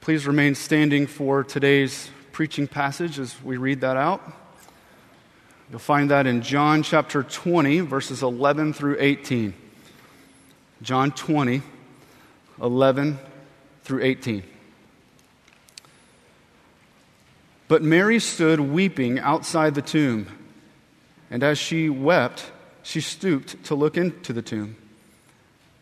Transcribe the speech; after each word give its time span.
Please 0.00 0.26
remain 0.26 0.54
standing 0.54 1.06
for 1.06 1.44
today's 1.44 2.08
preaching 2.32 2.66
passage 2.66 3.18
as 3.18 3.36
we 3.44 3.58
read 3.58 3.82
that 3.82 3.98
out. 3.98 4.22
You'll 5.68 5.78
find 5.78 6.10
that 6.10 6.26
in 6.26 6.40
John 6.40 6.82
chapter 6.82 7.22
20, 7.22 7.80
verses 7.80 8.22
11 8.22 8.72
through 8.72 8.96
18. 8.98 9.52
John 10.80 11.10
20, 11.10 11.60
11 12.62 13.18
through 13.84 14.02
18. 14.02 14.42
But 17.68 17.82
Mary 17.82 18.20
stood 18.20 18.58
weeping 18.58 19.18
outside 19.18 19.74
the 19.74 19.82
tomb, 19.82 20.28
and 21.30 21.42
as 21.42 21.58
she 21.58 21.90
wept, 21.90 22.50
she 22.82 23.02
stooped 23.02 23.64
to 23.64 23.74
look 23.74 23.98
into 23.98 24.32
the 24.32 24.42
tomb. 24.42 24.76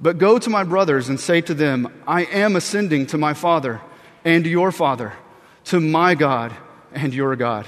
But 0.00 0.18
go 0.18 0.38
to 0.38 0.50
my 0.50 0.64
brothers 0.64 1.08
and 1.08 1.18
say 1.18 1.40
to 1.42 1.54
them, 1.54 1.92
I 2.06 2.24
am 2.24 2.56
ascending 2.56 3.06
to 3.06 3.18
my 3.18 3.34
Father 3.34 3.80
and 4.24 4.46
your 4.46 4.70
Father, 4.70 5.12
to 5.64 5.80
my 5.80 6.14
God 6.14 6.54
and 6.92 7.12
your 7.12 7.34
God. 7.36 7.66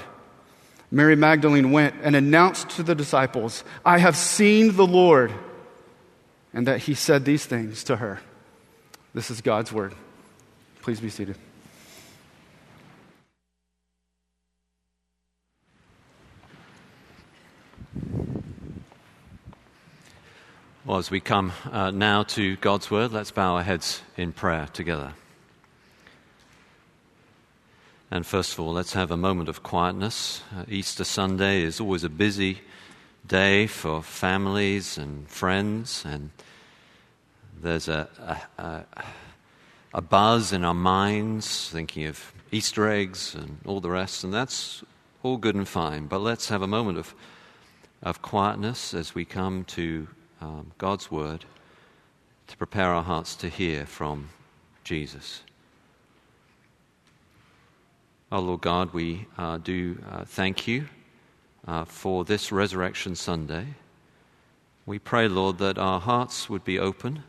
Mary 0.89 1.15
Magdalene 1.15 1.71
went 1.71 1.95
and 2.01 2.15
announced 2.15 2.69
to 2.71 2.83
the 2.83 2.95
disciples, 2.95 3.63
I 3.85 3.97
have 3.97 4.15
seen 4.15 4.75
the 4.75 4.85
Lord, 4.85 5.31
and 6.53 6.67
that 6.67 6.79
he 6.81 6.93
said 6.93 7.23
these 7.23 7.45
things 7.45 7.83
to 7.85 7.97
her. 7.97 8.19
This 9.13 9.31
is 9.31 9.41
God's 9.41 9.71
word. 9.71 9.93
Please 10.81 10.99
be 10.99 11.09
seated. 11.09 11.37
Well, 20.83 20.97
as 20.97 21.11
we 21.11 21.19
come 21.19 21.51
uh, 21.71 21.91
now 21.91 22.23
to 22.23 22.55
God's 22.55 22.89
Word, 22.89 23.11
let's 23.11 23.29
bow 23.29 23.57
our 23.57 23.61
heads 23.61 24.01
in 24.17 24.31
prayer 24.31 24.67
together. 24.73 25.13
And 28.09 28.25
first 28.25 28.53
of 28.53 28.61
all, 28.61 28.73
let's 28.73 28.93
have 28.93 29.11
a 29.11 29.15
moment 29.15 29.47
of 29.47 29.61
quietness. 29.61 30.41
Uh, 30.57 30.65
Easter 30.67 31.03
Sunday 31.03 31.61
is 31.61 31.79
always 31.79 32.03
a 32.03 32.09
busy 32.09 32.61
day 33.27 33.67
for 33.67 34.01
families 34.01 34.97
and 34.97 35.29
friends, 35.29 36.03
and 36.03 36.31
there's 37.61 37.87
a, 37.87 38.09
a, 38.57 38.63
a, 38.63 38.85
a 39.93 40.01
buzz 40.01 40.51
in 40.51 40.65
our 40.65 40.73
minds 40.73 41.69
thinking 41.69 42.05
of 42.05 42.33
Easter 42.51 42.89
eggs 42.89 43.35
and 43.35 43.59
all 43.67 43.81
the 43.81 43.91
rest, 43.91 44.23
and 44.23 44.33
that's 44.33 44.83
all 45.21 45.37
good 45.37 45.53
and 45.53 45.67
fine. 45.67 46.07
But 46.07 46.21
let's 46.21 46.49
have 46.49 46.63
a 46.63 46.67
moment 46.67 46.97
of, 46.97 47.13
of 48.01 48.23
quietness 48.23 48.95
as 48.95 49.13
we 49.13 49.25
come 49.25 49.63
to 49.65 50.07
um, 50.41 50.71
God's 50.77 51.09
word 51.09 51.45
to 52.47 52.57
prepare 52.57 52.87
our 52.87 53.03
hearts 53.03 53.35
to 53.37 53.49
hear 53.49 53.85
from 53.85 54.29
Jesus. 54.83 55.43
Oh, 58.31 58.39
Lord 58.39 58.61
God, 58.61 58.93
we 58.93 59.27
uh, 59.37 59.57
do 59.57 60.01
uh, 60.09 60.25
thank 60.25 60.67
you 60.67 60.87
uh, 61.67 61.85
for 61.85 62.25
this 62.25 62.51
Resurrection 62.51 63.15
Sunday. 63.15 63.67
We 64.85 64.99
pray, 64.99 65.27
Lord, 65.27 65.59
that 65.59 65.77
our 65.77 65.99
hearts 65.99 66.49
would 66.49 66.63
be 66.63 66.79
open 66.79 67.23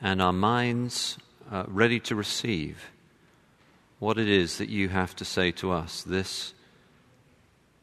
and 0.00 0.20
our 0.20 0.32
minds 0.32 1.18
uh, 1.50 1.64
ready 1.66 2.00
to 2.00 2.14
receive 2.14 2.90
what 3.98 4.18
it 4.18 4.28
is 4.28 4.58
that 4.58 4.68
you 4.68 4.88
have 4.88 5.14
to 5.16 5.24
say 5.24 5.50
to 5.52 5.70
us 5.72 6.02
this 6.02 6.54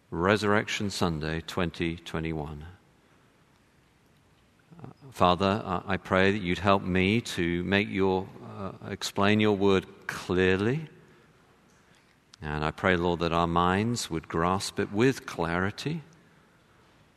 Resurrection 0.09 0.89
Sunday 0.89 1.41
2021. 1.41 2.65
Father, 5.11 5.81
I 5.87 5.97
pray 5.97 6.31
that 6.31 6.41
you'd 6.41 6.59
help 6.59 6.83
me 6.83 7.21
to 7.21 7.63
make 7.63 7.89
your, 7.89 8.27
uh, 8.57 8.71
explain 8.89 9.39
your 9.39 9.57
word 9.57 9.85
clearly. 10.05 10.87
And 12.41 12.63
I 12.63 12.71
pray, 12.71 12.95
Lord, 12.95 13.21
that 13.21 13.31
our 13.31 13.47
minds 13.47 14.09
would 14.09 14.27
grasp 14.27 14.79
it 14.79 14.91
with 14.91 15.25
clarity, 15.25 16.03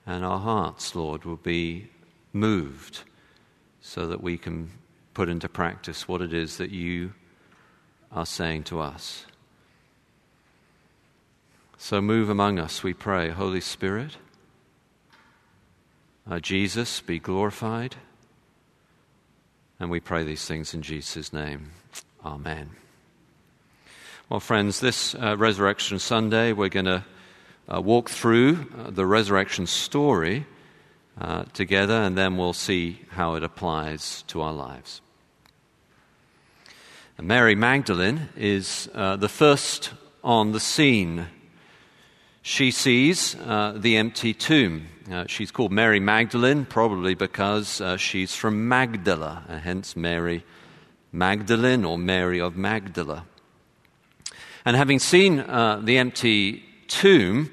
and 0.06 0.25
our 0.25 0.38
hearts, 0.38 0.94
Lord, 0.94 1.25
will 1.25 1.37
be 1.37 1.88
moved 2.32 3.00
so 3.82 4.06
that 4.06 4.22
we 4.22 4.38
can 4.38 4.71
put 5.12 5.28
into 5.28 5.48
practice 5.48 6.09
what 6.09 6.22
it 6.22 6.32
is 6.32 6.56
that 6.56 6.71
you 6.71 7.12
are 8.10 8.27
saying 8.27 8.65
to 8.65 8.81
us. 8.81 9.27
So 11.77 12.00
move 12.00 12.31
among 12.31 12.59
us, 12.59 12.82
we 12.82 12.94
pray, 12.94 13.31
Holy 13.31 13.60
Spirit. 13.60 14.16
Uh, 16.30 16.38
Jesus, 16.38 17.00
be 17.00 17.18
glorified. 17.18 17.96
And 19.80 19.91
we 19.91 19.98
pray 19.98 20.22
these 20.22 20.46
things 20.46 20.74
in 20.74 20.80
Jesus' 20.80 21.32
name. 21.32 21.72
Amen. 22.24 22.70
Well, 24.28 24.38
friends, 24.38 24.78
this 24.78 25.16
uh, 25.16 25.36
Resurrection 25.36 25.98
Sunday, 25.98 26.52
we're 26.52 26.68
going 26.68 26.84
to 26.84 27.04
uh, 27.68 27.80
walk 27.80 28.08
through 28.08 28.68
uh, 28.78 28.91
the 28.91 29.06
resurrection 29.06 29.66
story 29.66 30.46
uh, 31.20 31.46
together, 31.52 31.94
and 31.94 32.16
then 32.16 32.36
we'll 32.36 32.52
see 32.52 33.00
how 33.08 33.34
it 33.34 33.42
applies 33.42 34.22
to 34.28 34.41
our 34.41 34.52
lives. 34.52 35.00
Mary 37.20 37.56
Magdalene 37.56 38.28
is 38.36 38.88
uh, 38.94 39.16
the 39.16 39.28
first 39.28 39.91
on 40.22 40.52
the 40.52 40.60
scene. 40.60 41.26
She 42.41 42.70
sees 42.70 43.34
the 43.34 43.97
empty 43.97 44.32
tomb. 44.32 44.86
Uh, 45.10 45.25
she's 45.26 45.50
called 45.50 45.72
Mary 45.72 45.98
Magdalene, 45.98 46.65
probably 46.65 47.15
because 47.15 47.81
uh, 47.81 47.97
she's 47.97 48.37
from 48.37 48.69
Magdala, 48.69 49.43
uh, 49.48 49.59
hence 49.59 49.97
Mary 49.97 50.44
Magdalene 51.10 51.84
or 51.84 51.98
Mary 51.98 52.41
of 52.41 52.56
Magdala. 52.56 53.25
And 54.65 54.76
having 54.76 55.00
seen 55.00 55.41
uh, 55.41 55.81
the 55.82 55.98
empty 55.98 56.62
tomb, 56.87 57.50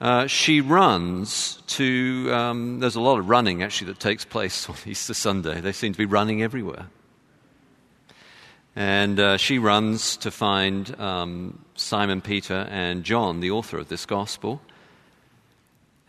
uh, 0.00 0.28
she 0.28 0.62
runs 0.62 1.56
to. 1.66 2.30
Um, 2.32 2.80
there's 2.80 2.96
a 2.96 3.02
lot 3.02 3.18
of 3.18 3.28
running 3.28 3.62
actually 3.62 3.88
that 3.88 4.00
takes 4.00 4.24
place 4.24 4.66
on 4.70 4.76
Easter 4.86 5.12
Sunday. 5.12 5.60
They 5.60 5.72
seem 5.72 5.92
to 5.92 5.98
be 5.98 6.06
running 6.06 6.42
everywhere. 6.42 6.86
And 8.74 9.40
she 9.40 9.58
runs 9.58 10.16
to 10.18 10.30
find 10.30 10.98
um, 11.00 11.58
Simon 11.74 12.20
Peter 12.20 12.66
and 12.70 13.02
John, 13.02 13.40
the 13.40 13.50
author 13.50 13.76
of 13.76 13.88
this 13.88 14.06
gospel. 14.06 14.62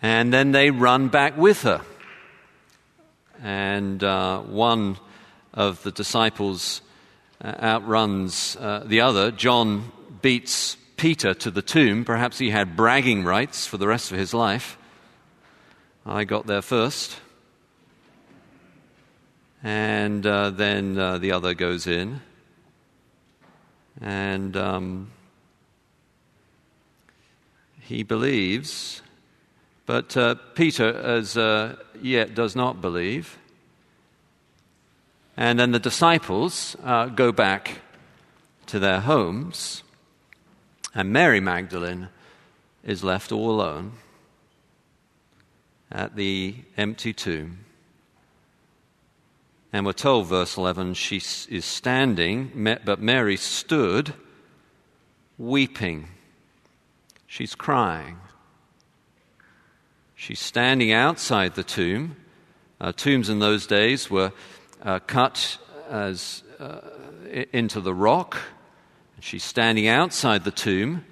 And 0.02 0.34
then 0.34 0.52
they 0.52 0.72
run 0.72 1.10
back 1.10 1.38
with 1.38 1.64
her. 1.64 1.82
And 3.42 4.04
uh, 4.04 4.40
one 4.42 4.98
of 5.54 5.84
the 5.84 5.92
disciples 5.92 6.82
uh, 7.42 7.54
outruns 7.62 8.58
uh, 8.60 8.84
the 8.86 9.02
other. 9.02 9.32
John 9.32 9.92
beats 10.22 10.78
Peter 10.98 11.34
to 11.34 11.52
the 11.52 11.62
tomb. 11.62 12.06
Perhaps 12.06 12.38
he 12.38 12.50
had 12.50 12.76
bragging 12.76 13.24
rights 13.24 13.66
for 13.66 13.78
the 13.78 13.88
rest 13.88 14.12
of 14.12 14.18
his 14.18 14.34
life. 14.34 14.78
I 16.06 16.24
got 16.26 16.48
there 16.48 16.62
first. 16.62 17.18
And 19.64 20.26
uh, 20.26 20.50
then 20.52 20.98
uh, 20.98 21.18
the 21.18 21.32
other 21.34 21.54
goes 21.54 21.88
in. 21.88 22.22
And 24.02 24.56
um, 24.56 25.12
he 27.82 28.04
believes 28.04 29.02
but 29.90 30.16
uh, 30.16 30.36
Peter, 30.54 30.96
as 30.96 31.36
uh, 31.36 31.76
yet, 32.00 32.36
does 32.36 32.56
not 32.56 32.80
believe. 32.80 33.40
And 35.36 35.60
then 35.60 35.72
the 35.72 35.80
disciples 35.80 36.76
uh, 36.84 37.08
go 37.08 37.32
back 37.32 37.80
to 38.68 38.78
their 38.78 39.00
homes, 39.00 39.82
and 40.94 41.12
Mary 41.12 41.40
Magdalene 41.40 42.10
is 42.84 43.04
left 43.04 43.32
all 43.32 43.50
alone 43.50 43.94
at 45.92 46.16
the 46.16 46.54
empty 46.78 47.12
tomb. 47.12 47.66
And 49.74 49.88
we're 49.88 49.94
told, 49.94 50.28
verse 50.28 50.56
11, 50.56 50.94
she 50.94 51.18
is 51.18 51.66
standing, 51.66 52.78
but 52.86 53.02
Mary 53.02 53.38
stood 53.38 54.14
weeping. 55.40 56.10
She's 57.26 57.56
crying. 57.56 58.18
She's 60.20 60.42
standing 60.42 60.92
outside 60.92 61.56
the 61.56 61.64
tomb. 61.64 62.18
Uh, 62.82 62.92
tombs 62.92 63.30
in 63.30 63.40
those 63.40 63.66
days 63.66 64.12
were 64.12 64.34
uh, 64.84 65.00
cut 65.00 65.58
as, 65.90 66.44
uh, 66.60 66.82
into 67.54 67.80
the 67.80 67.94
rock. 67.94 68.38
She's 69.22 69.46
standing 69.46 69.88
outside 69.88 70.44
the 70.44 70.52
tomb. 70.52 71.06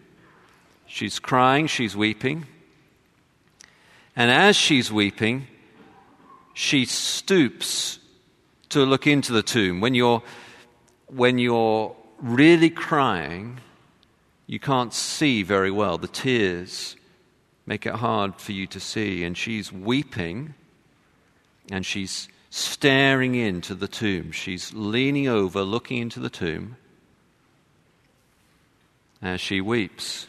She's 0.88 1.20
crying, 1.20 1.68
she's 1.68 1.96
weeping. 1.96 2.48
And 4.14 4.30
as 4.30 4.58
she's 4.58 4.92
weeping, 4.92 5.48
she 6.54 6.84
stoops 6.84 8.00
to 8.68 8.86
look 8.86 9.08
into 9.08 9.32
the 9.32 9.42
tomb. 9.42 9.80
When 9.80 9.94
you're, 9.94 10.22
when 11.06 11.38
you're 11.38 11.96
really 12.20 12.70
crying, 12.70 13.62
you 14.48 14.60
can't 14.60 14.94
see 14.94 15.44
very 15.44 15.72
well. 15.72 15.98
The 15.98 16.10
tears 16.10 16.98
make 17.68 17.86
it 17.86 17.94
hard 17.96 18.36
for 18.42 18.54
you 18.54 18.66
to 18.66 18.80
see. 18.80 19.24
And 19.24 19.38
she's 19.38 19.72
weeping 19.72 20.56
and 21.70 21.86
she's 21.86 22.30
staring 22.50 23.36
into 23.36 23.76
the 23.76 23.88
tomb. 23.88 24.32
She's 24.32 24.74
leaning 24.74 25.28
over, 25.28 25.62
looking 25.62 25.98
into 25.98 26.20
the 26.20 26.30
tomb 26.30 26.78
as 29.22 29.42
she 29.42 29.62
weeps. 29.62 30.28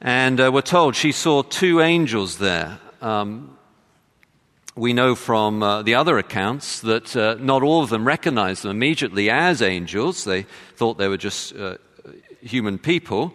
And 0.00 0.40
uh, 0.40 0.50
we're 0.52 0.62
told 0.62 0.96
she 0.96 1.12
saw 1.12 1.42
two 1.42 1.80
angels 1.80 2.38
there. 2.38 2.80
Um, 3.00 3.56
we 4.74 4.92
know 4.92 5.14
from 5.14 5.62
uh, 5.62 5.82
the 5.82 5.94
other 5.94 6.18
accounts 6.18 6.80
that 6.80 7.14
uh, 7.14 7.36
not 7.38 7.62
all 7.62 7.82
of 7.82 7.90
them 7.90 8.06
recognized 8.06 8.62
them 8.62 8.70
immediately 8.70 9.28
as 9.28 9.62
angels. 9.62 10.24
They 10.24 10.44
thought 10.76 10.96
they 10.96 11.08
were 11.08 11.18
just 11.18 11.54
uh, 11.54 11.76
human 12.40 12.78
people. 12.78 13.34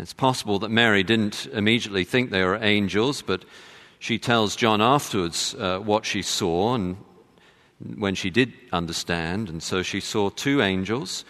It's 0.00 0.14
possible 0.14 0.58
that 0.60 0.70
Mary 0.70 1.02
didn't 1.02 1.46
immediately 1.52 2.04
think 2.04 2.30
they 2.30 2.42
were 2.42 2.56
angels, 2.56 3.20
but 3.20 3.44
she 3.98 4.18
tells 4.18 4.56
John 4.56 4.80
afterwards 4.80 5.54
uh, 5.58 5.78
what 5.78 6.06
she 6.06 6.22
saw 6.22 6.74
and 6.74 6.96
when 7.96 8.14
she 8.14 8.30
did 8.30 8.54
understand. 8.72 9.50
And 9.50 9.62
so 9.62 9.82
she 9.82 10.00
saw 10.00 10.30
two 10.30 10.62
angels. 10.62 11.26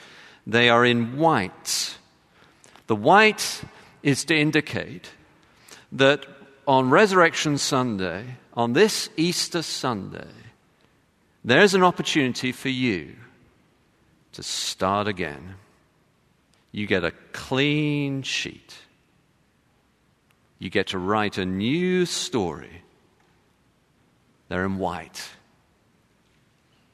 They 0.46 0.68
are 0.68 0.84
in 0.84 1.18
white. 1.18 1.96
The 2.86 2.94
white 2.94 3.62
is 4.04 4.24
to 4.26 4.38
indicate 4.38 5.10
that 5.90 6.24
on 6.64 6.90
Resurrection 6.90 7.58
Sunday, 7.58 8.36
on 8.54 8.74
this 8.74 9.10
Easter 9.16 9.62
Sunday, 9.62 10.30
there's 11.44 11.74
an 11.74 11.82
opportunity 11.82 12.52
for 12.52 12.68
you 12.68 13.16
to 14.32 14.44
start 14.44 15.08
again. 15.08 15.56
You 16.72 16.86
get 16.86 17.04
a 17.04 17.12
clean 17.32 18.22
sheet. 18.22 18.76
You 20.58 20.70
get 20.70 20.88
to 20.88 20.98
write 20.98 21.38
a 21.38 21.46
new 21.46 22.06
story. 22.06 22.82
They're 24.48 24.64
in 24.64 24.78
white. 24.78 25.30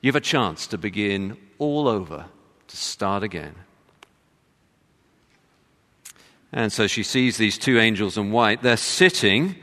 You 0.01 0.09
have 0.09 0.17
a 0.17 0.21
chance 0.21 0.67
to 0.69 0.79
begin 0.79 1.37
all 1.59 1.89
over, 1.89 2.27
to 2.69 2.77
start 2.77 3.23
again. 3.23 3.55
And 6.53 6.73
so 6.73 6.87
she 6.87 7.03
sees 7.03 7.37
these 7.37 7.59
two 7.59 7.79
angels 7.79 8.17
in 8.17 8.31
white. 8.31 8.63
They're 8.63 8.77
sitting, 8.77 9.57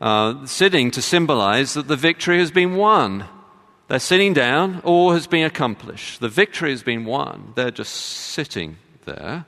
uh, 0.00 0.46
sitting 0.46 0.90
to 0.92 1.02
symbolize 1.02 1.74
that 1.74 1.86
the 1.86 1.96
victory 1.96 2.38
has 2.38 2.50
been 2.50 2.76
won. 2.76 3.26
They're 3.88 3.98
sitting 3.98 4.32
down, 4.32 4.80
all 4.84 5.12
has 5.12 5.26
been 5.26 5.44
accomplished. 5.44 6.20
The 6.20 6.28
victory 6.28 6.70
has 6.70 6.82
been 6.82 7.04
won. 7.04 7.52
They're 7.56 7.70
just 7.70 7.92
sitting 7.94 8.78
there. 9.04 9.44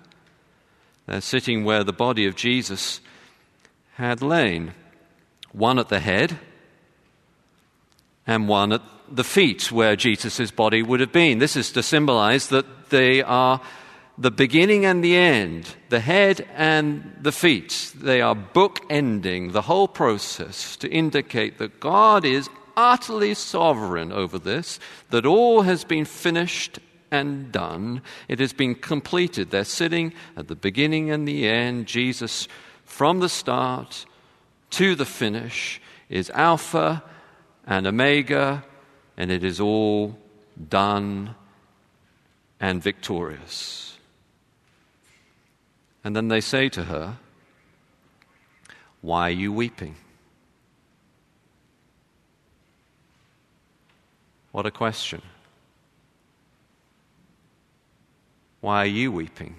They're 1.06 1.20
sitting 1.20 1.64
where 1.64 1.84
the 1.84 1.92
body 1.92 2.26
of 2.26 2.36
Jesus 2.36 3.00
had 3.94 4.22
lain 4.22 4.72
one 5.52 5.78
at 5.78 5.88
the 5.88 6.00
head 6.00 6.38
and 8.26 8.48
one 8.48 8.72
at 8.72 8.82
the 9.10 9.24
feet, 9.24 9.70
where 9.70 9.96
Jesus' 9.96 10.50
body 10.50 10.82
would 10.82 11.00
have 11.00 11.12
been. 11.12 11.38
This 11.38 11.56
is 11.56 11.72
to 11.72 11.82
symbolize 11.82 12.48
that 12.48 12.90
they 12.90 13.22
are 13.22 13.60
the 14.18 14.30
beginning 14.30 14.84
and 14.84 15.02
the 15.02 15.16
end, 15.16 15.74
the 15.88 16.00
head 16.00 16.46
and 16.54 17.16
the 17.20 17.32
feet, 17.32 17.92
they 17.96 18.20
are 18.20 18.34
bookending 18.34 19.52
the 19.52 19.62
whole 19.62 19.88
process 19.88 20.76
to 20.76 20.88
indicate 20.88 21.58
that 21.58 21.80
God 21.80 22.24
is 22.24 22.48
utterly 22.76 23.34
sovereign 23.34 24.12
over 24.12 24.38
this, 24.38 24.78
that 25.10 25.26
all 25.26 25.62
has 25.62 25.84
been 25.84 26.04
finished 26.04 26.78
and 27.12 27.52
done. 27.52 28.02
It 28.26 28.40
has 28.40 28.52
been 28.52 28.74
completed. 28.74 29.50
They're 29.50 29.64
sitting 29.64 30.14
at 30.36 30.48
the 30.48 30.56
beginning 30.56 31.10
and 31.10 31.28
the 31.28 31.46
end. 31.46 31.86
Jesus, 31.86 32.48
from 32.84 33.20
the 33.20 33.28
start 33.28 34.06
to 34.70 34.94
the 34.94 35.04
finish, 35.04 35.80
is 36.08 36.30
Alpha 36.30 37.04
and 37.66 37.86
Omega, 37.86 38.64
and 39.16 39.30
it 39.30 39.44
is 39.44 39.60
all 39.60 40.18
done 40.68 41.34
and 42.58 42.82
victorious. 42.82 43.98
And 46.02 46.16
then 46.16 46.28
they 46.28 46.40
say 46.40 46.68
to 46.70 46.84
her, 46.84 47.18
Why 49.02 49.28
are 49.28 49.30
you 49.30 49.52
weeping? 49.52 49.96
What 54.50 54.66
a 54.66 54.70
question. 54.70 55.22
Why 58.62 58.84
are 58.84 58.86
you 58.86 59.12
weeping? 59.12 59.56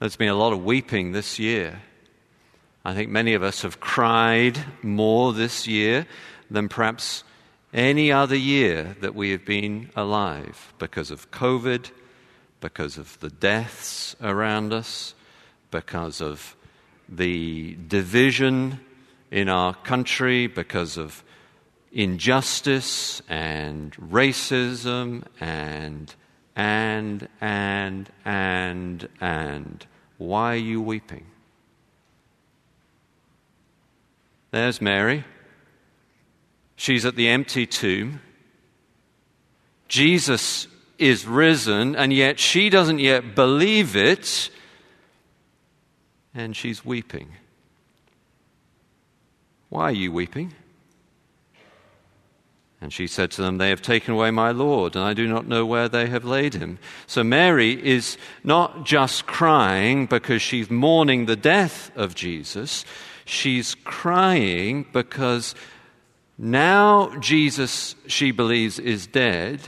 There's 0.00 0.16
been 0.16 0.28
a 0.28 0.34
lot 0.34 0.52
of 0.52 0.64
weeping 0.64 1.12
this 1.12 1.38
year. 1.38 1.82
I 2.84 2.94
think 2.94 3.10
many 3.10 3.34
of 3.34 3.42
us 3.42 3.62
have 3.62 3.80
cried 3.80 4.58
more 4.82 5.32
this 5.32 5.68
year 5.68 6.06
than 6.50 6.68
perhaps 6.68 7.22
any 7.72 8.10
other 8.10 8.34
year 8.34 8.96
that 9.02 9.14
we 9.14 9.30
have 9.30 9.44
been 9.44 9.90
alive 9.94 10.72
because 10.78 11.10
of 11.10 11.30
COVID 11.30 11.90
because 12.60 12.96
of 12.96 13.20
the 13.20 13.30
deaths 13.30 14.16
around 14.20 14.72
us, 14.72 15.14
because 15.70 16.20
of 16.20 16.56
the 17.08 17.76
division 17.86 18.80
in 19.30 19.48
our 19.48 19.74
country, 19.74 20.46
because 20.46 20.96
of 20.96 21.22
injustice 21.92 23.20
and 23.28 23.92
racism 23.96 25.22
and, 25.40 26.14
and, 26.56 27.28
and, 27.40 28.10
and, 28.24 29.08
and. 29.20 29.86
Why 30.18 30.54
are 30.54 30.56
you 30.56 30.80
weeping? 30.80 31.26
There's 34.50 34.80
Mary. 34.80 35.24
She's 36.76 37.04
at 37.04 37.14
the 37.14 37.28
empty 37.28 37.66
tomb. 37.66 38.20
Jesus 39.88 40.66
is 40.98 41.26
risen, 41.26 41.94
and 41.94 42.12
yet 42.12 42.40
she 42.40 42.70
doesn't 42.70 42.98
yet 42.98 43.34
believe 43.34 43.94
it, 43.94 44.50
and 46.34 46.56
she's 46.56 46.84
weeping. 46.84 47.32
Why 49.68 49.84
are 49.84 49.92
you 49.92 50.10
weeping? 50.10 50.54
And 52.80 52.92
she 52.92 53.06
said 53.06 53.30
to 53.32 53.42
them, 53.42 53.58
They 53.58 53.70
have 53.70 53.82
taken 53.82 54.14
away 54.14 54.30
my 54.30 54.50
Lord, 54.50 54.96
and 54.96 55.04
I 55.04 55.14
do 55.14 55.26
not 55.26 55.48
know 55.48 55.64
where 55.64 55.88
they 55.88 56.06
have 56.08 56.24
laid 56.24 56.54
him. 56.54 56.78
So 57.06 57.24
Mary 57.24 57.72
is 57.84 58.18
not 58.44 58.84
just 58.84 59.26
crying 59.26 60.06
because 60.06 60.42
she's 60.42 60.70
mourning 60.70 61.26
the 61.26 61.36
death 61.36 61.90
of 61.96 62.14
Jesus, 62.14 62.84
she's 63.24 63.74
crying 63.84 64.86
because 64.92 65.54
now 66.38 67.16
Jesus, 67.18 67.94
she 68.06 68.30
believes, 68.30 68.78
is 68.78 69.06
dead 69.06 69.60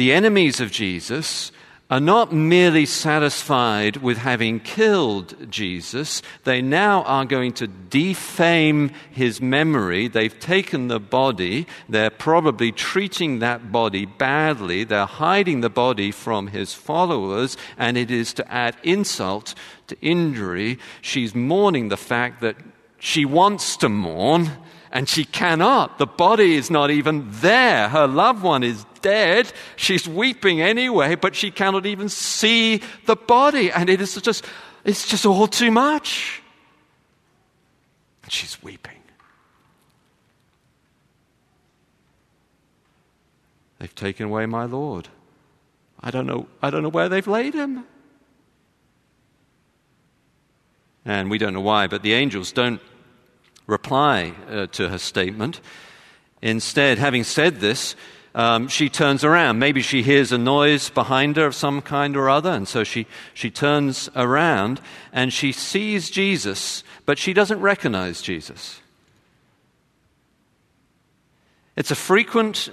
the 0.00 0.12
enemies 0.14 0.60
of 0.60 0.72
Jesus 0.72 1.52
are 1.90 2.00
not 2.00 2.32
merely 2.32 2.86
satisfied 2.86 3.96
with 3.96 4.16
having 4.18 4.60
killed 4.60 5.34
Jesus, 5.50 6.22
they 6.44 6.62
now 6.62 7.02
are 7.02 7.24
going 7.24 7.52
to 7.52 7.66
defame 7.66 8.90
his 9.10 9.40
memory. 9.40 10.06
They've 10.06 10.38
taken 10.38 10.86
the 10.86 11.00
body, 11.00 11.66
they're 11.88 12.08
probably 12.08 12.70
treating 12.70 13.40
that 13.40 13.72
body 13.72 14.06
badly, 14.06 14.84
they're 14.84 15.04
hiding 15.04 15.62
the 15.62 15.70
body 15.70 16.12
from 16.12 16.46
his 16.46 16.72
followers, 16.72 17.56
and 17.76 17.98
it 17.98 18.10
is 18.10 18.32
to 18.34 18.52
add 18.52 18.76
insult 18.84 19.56
to 19.88 20.00
injury. 20.00 20.78
She's 21.02 21.34
mourning 21.34 21.88
the 21.88 21.96
fact 21.96 22.40
that 22.42 22.56
she 23.00 23.24
wants 23.24 23.76
to 23.78 23.88
mourn 23.88 24.50
and 24.92 25.08
she 25.08 25.24
cannot. 25.24 25.98
The 25.98 26.06
body 26.06 26.54
is 26.54 26.70
not 26.70 26.90
even 26.90 27.26
there. 27.30 27.88
Her 27.88 28.06
loved 28.06 28.42
one 28.42 28.62
is 28.62 28.84
dead. 29.02 29.52
She's 29.76 30.08
weeping 30.08 30.60
anyway, 30.60 31.14
but 31.14 31.34
she 31.34 31.50
cannot 31.50 31.86
even 31.86 32.08
see 32.08 32.82
the 33.06 33.16
body. 33.16 33.70
And 33.70 33.88
it 33.88 34.00
is 34.00 34.14
just, 34.20 34.44
it's 34.84 35.08
just 35.08 35.26
all 35.26 35.46
too 35.46 35.70
much. 35.70 36.42
She's 38.28 38.62
weeping. 38.62 39.00
They've 43.80 43.94
taken 43.94 44.26
away 44.26 44.46
my 44.46 44.64
Lord. 44.66 45.08
I 46.00 46.10
don't 46.10 46.26
know, 46.26 46.46
I 46.62 46.70
don't 46.70 46.82
know 46.82 46.90
where 46.90 47.08
they've 47.08 47.26
laid 47.26 47.54
him. 47.54 47.84
And 51.04 51.30
we 51.30 51.38
don't 51.38 51.54
know 51.54 51.60
why, 51.60 51.86
but 51.86 52.02
the 52.02 52.12
angels 52.12 52.52
don't 52.52 52.80
reply 53.66 54.34
uh, 54.48 54.66
to 54.66 54.90
her 54.90 54.98
statement. 54.98 55.60
Instead, 56.42 56.98
having 56.98 57.24
said 57.24 57.56
this, 57.56 57.96
um, 58.34 58.68
she 58.68 58.88
turns 58.88 59.24
around. 59.24 59.58
Maybe 59.58 59.82
she 59.82 60.02
hears 60.02 60.30
a 60.30 60.38
noise 60.38 60.90
behind 60.90 61.36
her 61.36 61.46
of 61.46 61.54
some 61.54 61.82
kind 61.82 62.16
or 62.16 62.30
other, 62.30 62.50
and 62.50 62.68
so 62.68 62.84
she, 62.84 63.06
she 63.34 63.50
turns 63.50 64.08
around 64.14 64.80
and 65.12 65.32
she 65.32 65.52
sees 65.52 66.10
Jesus, 66.10 66.84
but 67.06 67.18
she 67.18 67.32
doesn't 67.32 67.60
recognize 67.60 68.22
Jesus. 68.22 68.80
It's 71.76 71.90
a 71.90 71.96
frequent 71.96 72.70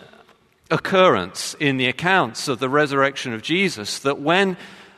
occurrence 0.69 1.55
in 1.59 1.77
the 1.77 1.87
accounts 1.87 2.47
of 2.47 2.59
the 2.59 2.69
resurrection 2.69 3.33
of 3.33 3.41
Jesus 3.41 3.99
that 3.99 4.19
when 4.19 4.57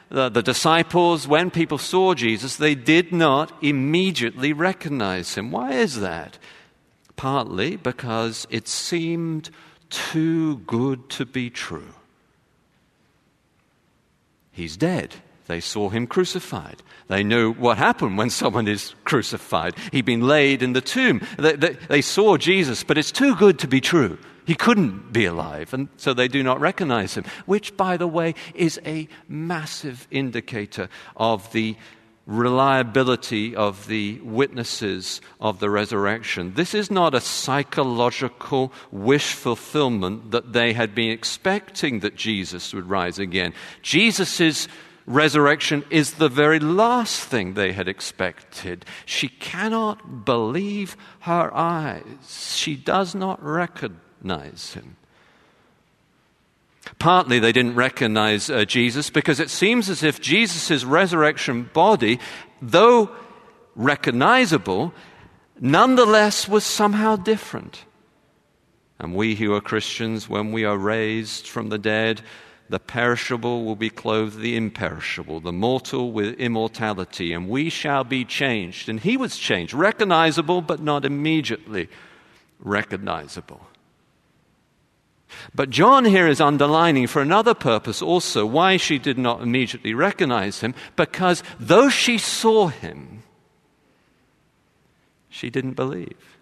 the, 0.09 0.29
the, 0.29 0.41
disciples, 0.41 1.27
when 1.27 1.51
people 1.51 1.77
saw 1.77 2.15
Jesus, 2.15 2.55
they 2.55 2.73
did 2.73 3.11
not 3.11 3.51
immediately 3.61 4.51
recognize 4.53 5.35
him. 5.35 5.51
Why 5.51 5.73
is 5.73 5.99
that? 5.99 6.39
Partly 7.15 7.75
because 7.75 8.47
it 8.49 8.67
seemed 8.67 9.51
too 9.89 10.57
good 10.59 11.09
to 11.11 11.25
be 11.25 11.49
true. 11.49 11.93
He's 14.51 14.77
dead. 14.77 15.15
They 15.47 15.61
saw 15.61 15.89
him 15.89 16.05
crucified. 16.05 16.83
They 17.07 17.23
know 17.23 17.51
what 17.51 17.79
happened 17.79 18.19
when 18.19 18.29
someone 18.29 18.67
is 18.67 18.93
crucified. 19.03 19.75
He'd 19.91 20.05
been 20.05 20.27
laid 20.27 20.61
in 20.61 20.73
the 20.73 20.81
tomb. 20.81 21.21
They, 21.39 21.55
they, 21.55 21.73
they, 21.87 22.01
saw 22.01 22.37
Jesus, 22.37 22.83
but 22.83 22.99
it's 22.99 23.11
too 23.11 23.35
good 23.35 23.57
to 23.59 23.67
be 23.67 23.81
true. 23.81 24.19
He 24.45 24.53
couldn't 24.53 25.11
be 25.11 25.25
alive, 25.25 25.73
and 25.73 25.89
so 25.97 26.13
they 26.13 26.27
do 26.27 26.43
not 26.43 26.59
recognize 26.59 27.15
him, 27.15 27.23
which, 27.47 27.75
by 27.77 27.97
the 27.97 28.07
way, 28.07 28.35
is 28.53 28.79
a 28.85 29.07
massive 29.27 30.07
indicator 30.11 30.87
of 31.15 31.51
the 31.51 31.75
reliability 32.29 33.55
of 33.55 33.87
the 33.87 34.19
witnesses 34.19 35.19
of 35.41 35.59
the 35.59 35.69
resurrection. 35.69 36.53
This 36.53 36.75
is 36.75 36.91
not 36.91 37.15
a 37.15 37.21
psychological 37.21 38.71
wish 38.91 39.33
fulfillment 39.33 40.29
that 40.29 40.53
they 40.53 40.73
had 40.73 40.93
been 40.93 41.09
expecting 41.09 42.01
that 42.01 42.15
Jesus 42.15 42.71
would 42.71 42.87
rise 42.87 43.17
again. 43.17 43.51
Jesus' 43.81 44.67
resurrection 45.07 45.83
is 45.89 46.13
the 46.13 46.29
very 46.29 46.59
last 46.59 47.23
thing 47.23 47.55
they 47.55 47.71
had 47.71 47.87
expected. 47.87 48.85
She 49.07 49.27
cannot 49.27 50.23
believe 50.23 50.95
her 51.21 51.51
eyes. 51.51 52.53
She 52.55 52.75
does 52.75 53.15
not 53.15 53.43
recognize 53.43 54.73
him. 54.73 54.97
Partly 56.97 57.39
they 57.39 57.51
didn't 57.51 57.75
recognize 57.75 58.49
uh, 58.49 58.65
Jesus 58.65 59.09
because 59.09 59.39
it 59.39 59.49
seems 59.49 59.89
as 59.89 60.03
if 60.03 60.19
Jesus' 60.19 60.83
resurrection 60.83 61.69
body, 61.73 62.19
though 62.61 63.09
recognizable, 63.75 64.93
nonetheless 65.59 66.47
was 66.47 66.63
somehow 66.63 67.15
different. 67.15 67.85
And 68.97 69.15
we 69.15 69.35
who 69.35 69.53
are 69.53 69.61
Christians, 69.61 70.27
when 70.27 70.51
we 70.51 70.65
are 70.65 70.77
raised 70.77 71.47
from 71.47 71.69
the 71.69 71.77
dead, 71.77 72.21
the 72.69 72.79
perishable 72.79 73.65
will 73.65 73.75
be 73.75 73.89
clothed 73.89 74.39
the 74.39 74.55
imperishable, 74.55 75.39
the 75.39 75.53
mortal 75.53 76.11
with 76.11 76.35
immortality, 76.39 77.33
and 77.33 77.49
we 77.49 77.69
shall 77.69 78.03
be 78.03 78.23
changed. 78.23 78.89
And 78.89 78.99
he 78.99 79.17
was 79.17 79.37
changed, 79.37 79.73
recognizable, 79.73 80.61
but 80.61 80.81
not 80.81 81.05
immediately 81.05 81.89
recognizable. 82.59 83.65
But 85.53 85.69
John 85.69 86.05
here 86.05 86.27
is 86.27 86.41
underlining 86.41 87.07
for 87.07 87.21
another 87.21 87.53
purpose 87.53 88.01
also 88.01 88.45
why 88.45 88.77
she 88.77 88.97
did 88.97 89.17
not 89.17 89.41
immediately 89.41 89.93
recognize 89.93 90.61
him, 90.61 90.73
because 90.95 91.43
though 91.59 91.89
she 91.89 92.17
saw 92.17 92.67
him, 92.67 93.23
she 95.29 95.49
didn't 95.49 95.73
believe. 95.73 96.37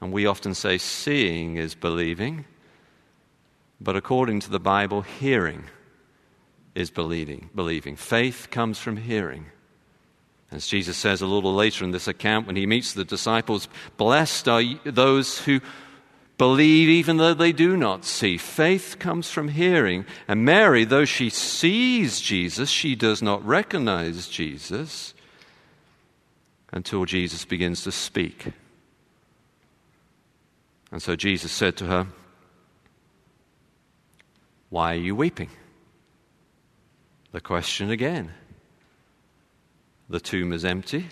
And 0.00 0.12
we 0.12 0.26
often 0.26 0.54
say 0.54 0.78
seeing 0.78 1.56
is 1.56 1.74
believing, 1.74 2.44
but 3.80 3.96
according 3.96 4.40
to 4.40 4.50
the 4.50 4.60
Bible, 4.60 5.02
hearing 5.02 5.64
is 6.74 6.90
believing. 6.90 7.50
believing. 7.54 7.96
Faith 7.96 8.48
comes 8.50 8.78
from 8.78 8.96
hearing. 8.96 9.46
As 10.50 10.66
Jesus 10.66 10.96
says 10.96 11.20
a 11.20 11.26
little 11.26 11.54
later 11.54 11.84
in 11.84 11.90
this 11.90 12.08
account, 12.08 12.46
when 12.46 12.56
he 12.56 12.66
meets 12.66 12.92
the 12.92 13.04
disciples, 13.04 13.68
blessed 13.96 14.48
are 14.48 14.62
those 14.84 15.38
who 15.40 15.60
believe 16.38 16.88
even 16.88 17.16
though 17.16 17.34
they 17.34 17.52
do 17.52 17.76
not 17.76 18.04
see. 18.04 18.38
Faith 18.38 18.96
comes 18.98 19.28
from 19.28 19.48
hearing. 19.48 20.06
And 20.28 20.44
Mary, 20.44 20.84
though 20.84 21.04
she 21.04 21.28
sees 21.28 22.20
Jesus, 22.20 22.70
she 22.70 22.94
does 22.94 23.20
not 23.20 23.44
recognize 23.44 24.28
Jesus 24.28 25.14
until 26.72 27.04
Jesus 27.04 27.44
begins 27.44 27.82
to 27.82 27.92
speak. 27.92 28.52
And 30.92 31.02
so 31.02 31.16
Jesus 31.16 31.52
said 31.52 31.76
to 31.78 31.86
her, 31.86 32.06
Why 34.70 34.94
are 34.94 35.00
you 35.00 35.16
weeping? 35.16 35.50
The 37.32 37.40
question 37.40 37.90
again. 37.90 38.32
The 40.08 40.20
tomb 40.20 40.52
is 40.52 40.64
empty. 40.64 41.08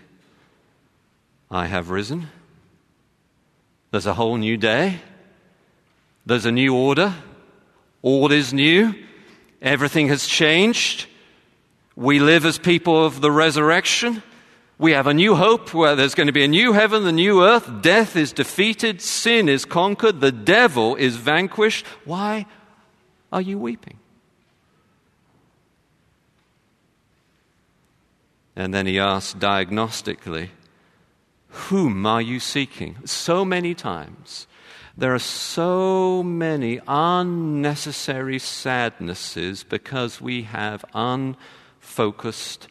I 1.51 1.67
have 1.67 1.91
risen. 1.91 2.29
There's 3.91 4.07
a 4.07 4.15
whole 4.15 4.37
new 4.37 4.57
day. 4.57 5.01
There's 6.27 6.45
a 6.45 6.53
new 6.53 6.75
order. 6.75 7.15
All 8.03 8.33
is 8.33 8.53
new. 8.53 8.95
Everything 9.63 10.09
has 10.09 10.27
changed. 10.27 11.07
We 11.95 12.19
live 12.19 12.45
as 12.45 12.59
people 12.59 13.07
of 13.07 13.21
the 13.21 13.31
resurrection. 13.31 14.23
We 14.79 14.93
have 14.93 15.07
a 15.07 15.15
new 15.15 15.37
hope 15.37 15.73
where 15.73 15.97
there's 15.97 16.15
going 16.15 16.27
to 16.27 16.33
be 16.33 16.45
a 16.45 16.49
new 16.49 16.73
heaven, 16.73 17.05
the 17.05 17.13
new 17.13 17.43
earth. 17.43 17.81
Death 17.81 18.17
is 18.17 18.33
defeated. 18.33 19.01
Sin 19.01 19.49
is 19.49 19.65
conquered. 19.65 20.21
The 20.21 20.33
devil 20.33 20.97
is 20.97 21.17
vanquished. 21.17 21.87
Why 22.05 22.45
are 23.33 23.41
you 23.41 23.59
weeping? 23.59 23.99
And 28.55 28.75
then 28.75 28.87
he 28.87 28.99
asks 28.99 29.39
diagnostically, 29.39 30.49
Whom 31.49 32.05
are 32.05 32.23
you 32.23 32.41
seeking? 32.41 32.97
So 33.05 33.45
many 33.45 33.75
times 33.75 34.47
there 34.97 35.15
are 35.15 35.19
so 35.19 36.23
many 36.23 36.81
unnecessary 36.89 38.39
sadnesses 38.39 39.63
because 39.63 40.21
we 40.21 40.43
have 40.43 40.85
unfocused 40.95 42.69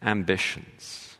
ambitions. 0.00 1.16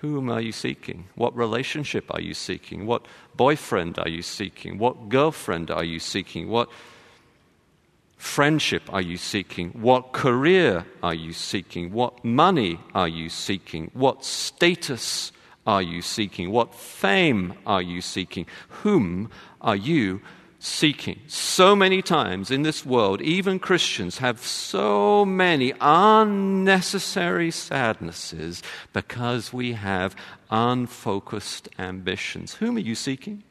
Whom 0.00 0.30
are 0.30 0.40
you 0.40 0.52
seeking? 0.52 1.08
What 1.16 1.36
relationship 1.36 2.04
are 2.14 2.20
you 2.20 2.32
seeking? 2.32 2.86
What 2.86 3.06
boyfriend 3.34 3.98
are 3.98 4.08
you 4.08 4.22
seeking? 4.22 4.78
What 4.78 5.08
girlfriend 5.08 5.72
are 5.72 5.82
you 5.82 5.98
seeking? 5.98 6.48
What 6.48 6.70
friendship 8.16 8.82
are 8.92 9.00
you 9.00 9.16
seeking? 9.16 9.70
What 9.70 10.12
career 10.12 10.86
are 11.02 11.14
you 11.14 11.32
seeking? 11.32 11.92
What 11.92 12.24
money 12.24 12.78
are 12.94 13.08
you 13.08 13.28
seeking? 13.28 13.90
What 13.92 14.24
status 14.24 15.32
are 15.68 15.82
you 15.82 16.00
seeking? 16.00 16.50
What 16.50 16.74
fame 16.74 17.52
are 17.66 17.82
you 17.82 18.00
seeking? 18.00 18.46
Whom 18.82 19.30
are 19.60 19.76
you 19.76 20.22
seeking? 20.58 21.20
So 21.26 21.76
many 21.76 22.00
times 22.00 22.50
in 22.50 22.62
this 22.62 22.86
world, 22.86 23.20
even 23.20 23.58
Christians 23.58 24.16
have 24.16 24.40
so 24.40 25.26
many 25.26 25.74
unnecessary 25.78 27.50
sadnesses 27.50 28.62
because 28.94 29.52
we 29.52 29.74
have 29.74 30.16
unfocused 30.50 31.68
ambitions. 31.78 32.54
Whom 32.54 32.76
are 32.76 32.80
you 32.80 32.94
seeking? 32.94 33.42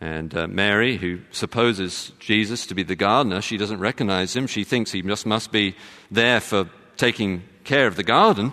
And 0.00 0.32
uh, 0.36 0.46
Mary, 0.46 0.98
who 0.98 1.18
supposes 1.32 2.12
Jesus 2.20 2.64
to 2.66 2.76
be 2.76 2.84
the 2.84 2.94
gardener, 2.94 3.42
she 3.42 3.56
doesn't 3.56 3.80
recognize 3.80 4.36
him. 4.36 4.46
She 4.46 4.62
thinks 4.62 4.92
he 4.92 5.02
just 5.02 5.26
must 5.26 5.50
be 5.50 5.74
there 6.12 6.38
for 6.38 6.70
taking 6.96 7.42
care 7.70 7.86
of 7.86 7.94
the 7.94 8.02
garden, 8.02 8.52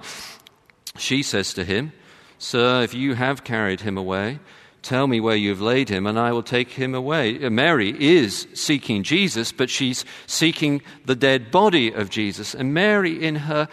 she 0.96 1.24
says 1.24 1.52
to 1.56 1.66
him, 1.66 1.92
Sir, 2.38 2.84
if 2.84 2.94
you 2.94 3.16
have 3.16 3.44
carried 3.44 3.82
him 3.82 3.98
away, 3.98 4.40
tell 4.84 5.08
me 5.08 5.20
where 5.20 5.36
you 5.36 5.50
have 5.50 5.60
laid 5.60 5.90
him, 5.90 6.06
and 6.06 6.20
I 6.20 6.32
will 6.32 6.44
take 6.44 6.70
him 6.70 6.94
away. 6.94 7.44
Uh, 7.44 7.50
Mary 7.50 7.96
is 8.00 8.48
seeking 8.54 9.02
Jesus, 9.02 9.52
but 9.52 9.72
she's 9.72 10.06
seeking 10.28 10.84
the 11.06 11.16
dead 11.16 11.50
body 11.50 11.92
of 11.92 12.12
Jesus. 12.12 12.54
And 12.54 12.76
Mary, 12.76 13.12
in 13.12 13.36
her 13.36 13.68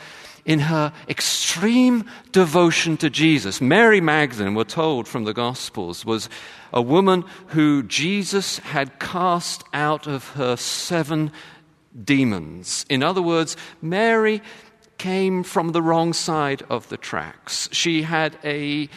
in 0.46 0.60
her 0.60 0.92
extreme 1.08 2.04
devotion 2.32 2.96
to 2.98 3.08
Jesus. 3.08 3.62
Mary 3.62 4.00
Magdalene, 4.00 4.54
we're 4.54 4.64
told 4.64 5.08
from 5.08 5.24
the 5.24 5.32
Gospels, 5.32 6.04
was 6.04 6.28
a 6.70 6.82
woman 6.82 7.24
who 7.48 7.82
Jesus 7.82 8.58
had 8.58 8.98
cast 8.98 9.64
out 9.72 10.06
of 10.06 10.28
her 10.30 10.56
seven 10.56 11.32
demons. 12.02 12.84
In 12.88 13.02
other 13.02 13.22
words, 13.22 13.56
Mary 13.80 14.42
came 15.04 15.42
from 15.42 15.72
the 15.72 15.82
wrong 15.82 16.14
side 16.14 16.62
of 16.70 16.88
the 16.88 16.96
tracks. 16.96 17.68
She 17.72 18.00
had 18.00 18.38
a 18.42 18.88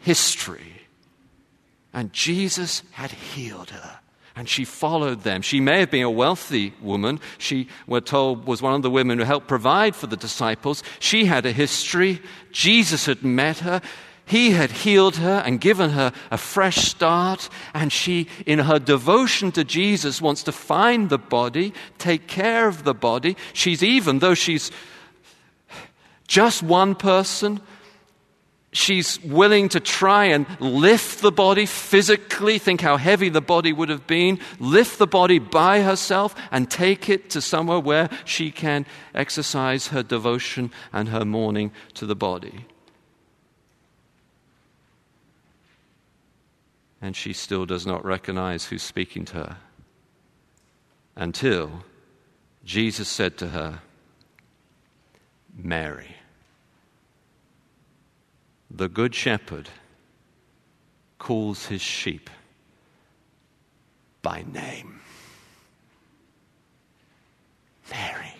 history, 0.00 0.82
and 1.94 2.12
Jesus 2.12 2.82
had 2.90 3.12
healed 3.12 3.70
her 3.70 4.00
and 4.38 4.46
she 4.46 4.66
followed 4.66 5.22
them. 5.22 5.40
She 5.40 5.60
may 5.60 5.80
have 5.80 5.90
been 5.90 6.02
a 6.02 6.10
wealthy 6.10 6.74
woman. 6.82 7.20
She, 7.38 7.68
we're 7.86 8.00
told, 8.00 8.46
was 8.46 8.60
one 8.60 8.74
of 8.74 8.82
the 8.82 8.90
women 8.90 9.18
who 9.18 9.24
helped 9.24 9.48
provide 9.48 9.96
for 9.96 10.06
the 10.06 10.16
disciples. 10.18 10.82
She 10.98 11.24
had 11.24 11.46
a 11.46 11.52
history. 11.52 12.20
Jesus 12.52 13.06
had 13.06 13.24
met 13.24 13.60
her. 13.60 13.80
He 14.26 14.50
had 14.50 14.70
healed 14.70 15.16
her 15.16 15.42
and 15.46 15.58
given 15.58 15.88
her 15.88 16.12
a 16.30 16.36
fresh 16.36 16.76
start. 16.76 17.48
And 17.72 17.90
she, 17.90 18.28
in 18.44 18.58
her 18.58 18.78
devotion 18.78 19.52
to 19.52 19.64
Jesus, 19.64 20.20
wants 20.20 20.42
to 20.42 20.52
find 20.52 21.08
the 21.08 21.16
body, 21.16 21.72
take 21.96 22.26
care 22.26 22.68
of 22.68 22.84
the 22.84 22.92
body. 22.92 23.38
She's 23.54 23.82
even, 23.82 24.18
though 24.18 24.34
she's 24.34 24.70
just 26.26 26.62
one 26.62 26.94
person, 26.94 27.60
she's 28.72 29.20
willing 29.22 29.68
to 29.70 29.80
try 29.80 30.26
and 30.26 30.46
lift 30.60 31.22
the 31.22 31.32
body 31.32 31.66
physically. 31.66 32.58
Think 32.58 32.80
how 32.80 32.96
heavy 32.96 33.28
the 33.28 33.40
body 33.40 33.72
would 33.72 33.88
have 33.88 34.06
been. 34.06 34.38
Lift 34.58 34.98
the 34.98 35.06
body 35.06 35.38
by 35.38 35.82
herself 35.82 36.34
and 36.50 36.70
take 36.70 37.08
it 37.08 37.30
to 37.30 37.40
somewhere 37.40 37.80
where 37.80 38.10
she 38.24 38.50
can 38.50 38.86
exercise 39.14 39.88
her 39.88 40.02
devotion 40.02 40.70
and 40.92 41.08
her 41.08 41.24
mourning 41.24 41.72
to 41.94 42.06
the 42.06 42.16
body. 42.16 42.66
And 47.00 47.14
she 47.14 47.32
still 47.32 47.66
does 47.66 47.86
not 47.86 48.04
recognize 48.04 48.66
who's 48.66 48.82
speaking 48.82 49.24
to 49.26 49.34
her 49.34 49.56
until 51.14 51.84
Jesus 52.64 53.08
said 53.08 53.38
to 53.38 53.48
her, 53.48 53.80
Mary 55.66 56.16
the 58.76 58.88
Good 58.88 59.14
Shepherd 59.14 59.70
calls 61.18 61.66
his 61.66 61.80
sheep 61.80 62.28
by 64.20 64.44
name. 64.52 65.00
Mary. 67.90 68.34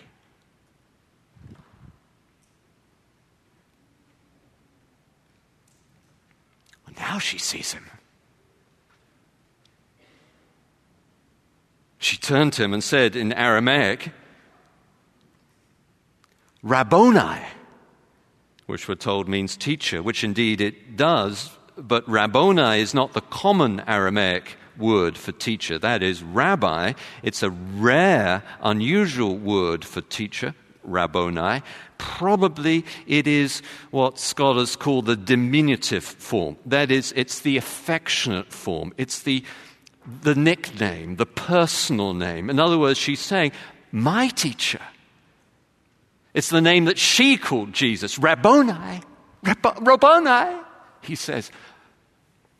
Now 6.97 7.19
she 7.19 7.37
sees 7.37 7.73
him. 7.73 7.85
She 11.99 12.17
turned 12.17 12.53
to 12.53 12.63
him 12.63 12.73
and 12.73 12.83
said 12.83 13.15
in 13.15 13.33
Aramaic, 13.33 14.11
Rabboni 16.63 17.41
which 18.67 18.87
we're 18.87 18.95
told 18.95 19.27
means 19.27 19.57
teacher, 19.57 20.03
which 20.03 20.23
indeed 20.23 20.61
it 20.61 20.95
does, 20.95 21.57
but 21.77 22.07
Rabboni 22.07 22.81
is 22.81 22.93
not 22.93 23.13
the 23.13 23.21
common 23.21 23.81
Aramaic 23.87 24.57
word 24.77 25.17
for 25.17 25.31
teacher. 25.31 25.79
That 25.79 26.03
is 26.03 26.21
rabbi. 26.21 26.93
It's 27.23 27.41
a 27.41 27.49
rare, 27.49 28.43
unusual 28.61 29.37
word 29.37 29.85
for 29.85 30.01
teacher, 30.01 30.53
Rabboni. 30.83 31.63
Probably 31.97 32.85
it 33.07 33.25
is 33.25 33.61
what 33.89 34.19
scholars 34.19 34.75
call 34.75 35.01
the 35.01 35.15
diminutive 35.15 36.03
form. 36.03 36.57
That 36.65 36.91
is, 36.91 37.13
it's 37.15 37.39
the 37.39 37.57
affectionate 37.57 38.51
form. 38.51 38.93
It's 38.97 39.23
the, 39.23 39.43
the 40.21 40.35
nickname, 40.35 41.15
the 41.15 41.25
personal 41.25 42.13
name. 42.13 42.49
In 42.49 42.59
other 42.59 42.77
words, 42.77 42.99
she's 42.99 43.21
saying, 43.21 43.53
my 43.91 44.27
teacher. 44.27 44.81
It's 46.37 46.49
the 46.49 46.61
name 46.61 46.85
that 46.85 46.99
she 46.99 47.35
called 47.35 47.73
Jesus, 47.73 48.19
Rabboni. 48.19 49.01
Rabboni. 49.81 50.61
He 51.01 51.15
says, 51.15 51.49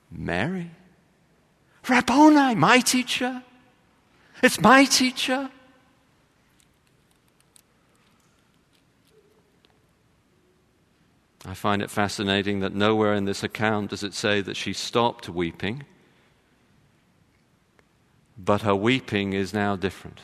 Mary. 0.10 0.72
Rabboni, 1.88 2.56
my 2.56 2.80
teacher. 2.80 3.44
It's 4.42 4.60
my 4.60 4.86
teacher. 4.86 5.52
I 11.46 11.54
find 11.54 11.84
it 11.84 11.92
fascinating 11.92 12.62
that 12.62 12.74
nowhere 12.74 13.14
in 13.14 13.26
this 13.26 13.44
account 13.44 13.92
does 13.92 14.02
it 14.02 14.16
say 14.16 14.42
that 14.42 14.58
she 14.58 14.74
stopped 14.74 15.30
weeping, 15.30 15.84
but 18.40 18.64
her 18.64 18.76
weeping 18.76 19.34
is 19.34 19.54
now 19.54 19.76
different 19.76 20.22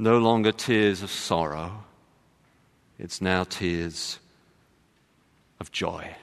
no 0.00 0.18
longer 0.18 0.52
tears 0.52 1.02
of 1.02 1.10
sorrow, 1.10 1.84
it's 2.98 3.20
now 3.20 3.44
tears 3.44 4.18
of 5.60 5.70
joy. 5.70 6.14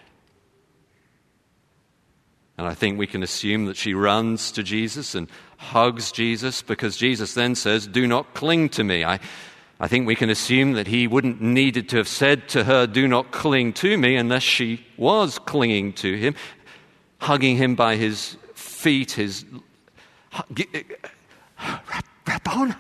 And 2.58 2.68
I 2.68 2.74
think 2.74 2.98
we 2.98 3.06
can 3.06 3.22
assume 3.22 3.66
that 3.66 3.78
she 3.78 3.94
runs 3.94 4.52
to 4.54 4.64
Jesus 4.64 5.14
and 5.14 5.30
hugs 5.58 6.12
Jesus 6.12 6.64
because 6.64 6.98
Jesus 6.98 7.36
then 7.36 7.54
says, 7.54 7.86
Do 7.86 8.08
not 8.08 8.34
cling 8.34 8.70
to 8.70 8.84
me. 8.84 9.06
I, 9.06 9.20
I 9.80 9.88
think 9.88 10.08
we 10.08 10.16
can 10.16 10.32
assume 10.32 10.74
that 10.74 10.88
he 10.88 11.06
wouldn't 11.06 11.40
needed 11.40 11.88
to 11.90 11.98
have 11.98 12.08
said 12.08 12.50
to 12.50 12.64
her, 12.64 12.88
Do 12.88 13.08
not 13.08 13.32
cling 13.32 13.74
to 13.74 13.96
me, 13.96 14.16
unless 14.16 14.42
she 14.42 14.84
was 14.98 15.38
clinging 15.38 15.94
to 15.94 16.16
him, 16.16 16.34
hugging 17.20 17.58
him 17.58 17.76
by 17.76 17.96
his 17.96 18.38
feet, 18.56 19.12
his. 19.12 19.46
Uh, 20.34 20.42
uh, 21.60 21.80
Rabboni. 22.28 22.74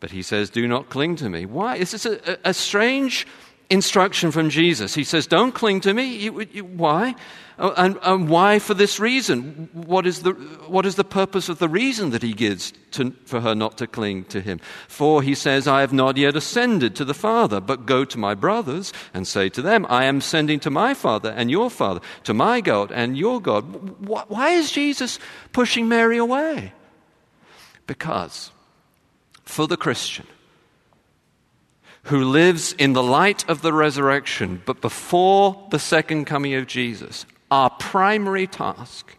But 0.00 0.10
he 0.10 0.22
says, 0.22 0.50
Do 0.50 0.66
not 0.68 0.88
cling 0.88 1.16
to 1.16 1.28
me. 1.28 1.46
Why? 1.46 1.76
Is 1.76 1.92
this 1.92 2.06
a, 2.06 2.38
a 2.44 2.54
strange 2.54 3.26
instruction 3.70 4.30
from 4.30 4.50
Jesus? 4.50 4.94
He 4.94 5.04
says, 5.04 5.26
Don't 5.26 5.52
cling 5.52 5.80
to 5.82 5.94
me. 5.94 6.16
You, 6.16 6.40
you, 6.52 6.64
why? 6.64 7.14
Uh, 7.58 7.72
and, 7.78 7.98
and, 8.02 8.28
why 8.28 8.58
for 8.58 8.74
this 8.74 9.00
reason? 9.00 9.70
What 9.72 10.06
is, 10.06 10.20
the, 10.20 10.32
what 10.68 10.84
is 10.84 10.96
the 10.96 11.04
purpose 11.04 11.48
of 11.48 11.58
the 11.58 11.70
reason 11.70 12.10
that 12.10 12.22
he 12.22 12.34
gives 12.34 12.74
to, 12.90 13.14
for 13.24 13.40
her 13.40 13.54
not 13.54 13.78
to 13.78 13.86
cling 13.86 14.24
to 14.26 14.42
him? 14.42 14.60
For 14.88 15.22
he 15.22 15.34
says, 15.34 15.66
I 15.66 15.80
have 15.80 15.94
not 15.94 16.18
yet 16.18 16.36
ascended 16.36 16.94
to 16.96 17.04
the 17.06 17.14
Father, 17.14 17.58
but 17.58 17.86
go 17.86 18.04
to 18.04 18.18
my 18.18 18.34
brothers 18.34 18.92
and 19.14 19.26
say 19.26 19.48
to 19.48 19.62
them, 19.62 19.86
I 19.88 20.04
am 20.04 20.20
sending 20.20 20.60
to 20.60 20.70
my 20.70 20.92
Father 20.92 21.30
and 21.30 21.50
your 21.50 21.70
Father, 21.70 22.00
to 22.24 22.34
my 22.34 22.60
God 22.60 22.92
and 22.92 23.16
your 23.16 23.40
God. 23.40 23.62
Why 24.06 24.50
is 24.50 24.70
Jesus 24.70 25.18
pushing 25.54 25.88
Mary 25.88 26.18
away? 26.18 26.74
Because 27.86 28.50
for 29.46 29.66
the 29.66 29.76
Christian 29.76 30.26
who 32.04 32.24
lives 32.24 32.72
in 32.74 32.92
the 32.92 33.02
light 33.02 33.48
of 33.48 33.62
the 33.62 33.72
resurrection, 33.72 34.62
but 34.64 34.80
before 34.80 35.66
the 35.70 35.78
second 35.78 36.24
coming 36.24 36.54
of 36.54 36.66
Jesus, 36.66 37.26
our 37.50 37.70
primary 37.70 38.46
task 38.46 39.16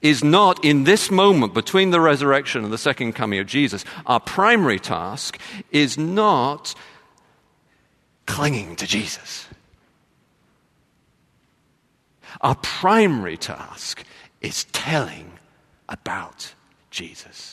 is 0.00 0.24
not 0.24 0.64
in 0.64 0.84
this 0.84 1.10
moment 1.10 1.52
between 1.52 1.90
the 1.90 2.00
resurrection 2.00 2.64
and 2.64 2.72
the 2.72 2.78
second 2.78 3.12
coming 3.12 3.38
of 3.38 3.46
Jesus. 3.46 3.84
Our 4.06 4.20
primary 4.20 4.78
task 4.78 5.38
is 5.70 5.98
not 5.98 6.74
clinging 8.24 8.76
to 8.76 8.86
Jesus. 8.86 9.46
Our 12.40 12.54
primary 12.54 13.36
task 13.36 14.04
is 14.40 14.64
telling 14.72 15.32
about 15.86 16.54
Jesus 16.90 17.49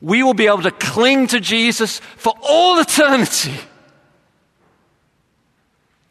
we 0.00 0.22
will 0.22 0.34
be 0.34 0.46
able 0.46 0.62
to 0.62 0.70
cling 0.70 1.26
to 1.28 1.40
Jesus 1.40 1.98
for 1.98 2.34
all 2.42 2.78
eternity. 2.78 3.54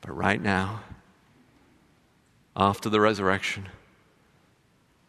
But 0.02 0.15
right 0.15 0.41
now, 0.41 0.82
after 2.56 2.89
the 2.89 3.00
resurrection, 3.00 3.67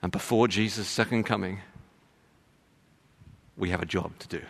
and 0.02 0.10
before 0.12 0.48
Jesus' 0.48 0.88
second 0.88 1.24
coming, 1.24 1.60
we 3.56 3.70
have 3.70 3.82
a 3.82 3.86
job 3.86 4.18
to 4.20 4.28
do. 4.28 4.42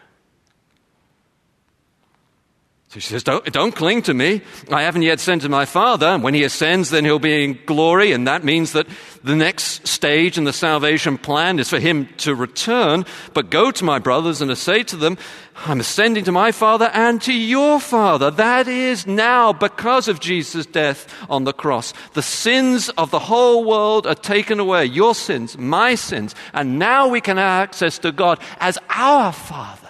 So 2.96 3.00
she 3.00 3.08
says, 3.08 3.24
don't, 3.24 3.44
don't 3.52 3.74
cling 3.74 4.00
to 4.02 4.14
me. 4.14 4.40
I 4.72 4.84
haven't 4.84 5.02
yet 5.02 5.20
sent 5.20 5.42
to 5.42 5.50
my 5.50 5.66
Father. 5.66 6.06
And 6.06 6.22
when 6.22 6.32
he 6.32 6.44
ascends, 6.44 6.88
then 6.88 7.04
he'll 7.04 7.18
be 7.18 7.44
in 7.44 7.58
glory, 7.66 8.12
and 8.12 8.26
that 8.26 8.42
means 8.42 8.72
that 8.72 8.86
the 9.22 9.36
next 9.36 9.86
stage 9.86 10.38
in 10.38 10.44
the 10.44 10.52
salvation 10.54 11.18
plan 11.18 11.58
is 11.58 11.68
for 11.68 11.78
him 11.78 12.08
to 12.16 12.34
return. 12.34 13.04
But 13.34 13.50
go 13.50 13.70
to 13.70 13.84
my 13.84 13.98
brothers 13.98 14.40
and 14.40 14.56
say 14.56 14.82
to 14.84 14.96
them, 14.96 15.18
I'm 15.66 15.80
ascending 15.80 16.24
to 16.24 16.32
my 16.32 16.52
Father 16.52 16.86
and 16.94 17.20
to 17.20 17.34
your 17.34 17.80
Father. 17.80 18.30
That 18.30 18.66
is 18.66 19.06
now 19.06 19.52
because 19.52 20.08
of 20.08 20.18
Jesus' 20.18 20.64
death 20.64 21.06
on 21.28 21.44
the 21.44 21.52
cross. 21.52 21.92
The 22.14 22.22
sins 22.22 22.88
of 22.96 23.10
the 23.10 23.18
whole 23.18 23.66
world 23.66 24.06
are 24.06 24.14
taken 24.14 24.58
away. 24.58 24.86
Your 24.86 25.14
sins, 25.14 25.58
my 25.58 25.96
sins. 25.96 26.34
And 26.54 26.78
now 26.78 27.08
we 27.08 27.20
can 27.20 27.36
have 27.36 27.64
access 27.64 27.98
to 27.98 28.10
God 28.10 28.40
as 28.58 28.78
our 28.88 29.32
Father 29.32 29.85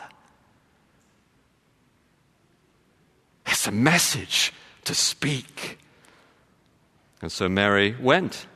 It's 3.46 3.66
a 3.66 3.72
message 3.72 4.52
to 4.84 4.94
speak. 4.94 5.78
And 7.22 7.30
so 7.30 7.48
Mary 7.48 7.96
went 8.00 8.46